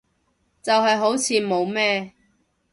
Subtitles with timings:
[0.63, 2.13] 就係好似冇咩